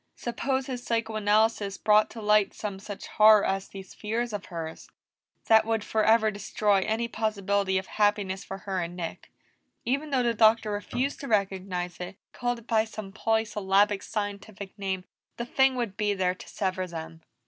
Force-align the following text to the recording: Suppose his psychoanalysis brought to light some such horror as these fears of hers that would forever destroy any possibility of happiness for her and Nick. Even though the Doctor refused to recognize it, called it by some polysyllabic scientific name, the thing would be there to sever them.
Suppose 0.15 0.65
his 0.65 0.81
psychoanalysis 0.81 1.77
brought 1.77 2.09
to 2.09 2.23
light 2.23 2.55
some 2.55 2.79
such 2.79 3.05
horror 3.05 3.45
as 3.45 3.67
these 3.67 3.93
fears 3.93 4.33
of 4.33 4.45
hers 4.45 4.89
that 5.45 5.63
would 5.63 5.83
forever 5.83 6.31
destroy 6.31 6.79
any 6.79 7.07
possibility 7.07 7.77
of 7.77 7.85
happiness 7.85 8.43
for 8.43 8.57
her 8.57 8.79
and 8.81 8.95
Nick. 8.95 9.31
Even 9.85 10.09
though 10.09 10.23
the 10.23 10.33
Doctor 10.33 10.71
refused 10.71 11.19
to 11.19 11.27
recognize 11.27 11.99
it, 11.99 12.17
called 12.33 12.57
it 12.57 12.65
by 12.65 12.83
some 12.83 13.11
polysyllabic 13.11 14.01
scientific 14.01 14.75
name, 14.79 15.05
the 15.37 15.45
thing 15.45 15.75
would 15.75 15.95
be 15.97 16.15
there 16.15 16.33
to 16.33 16.49
sever 16.49 16.87
them. 16.87 17.21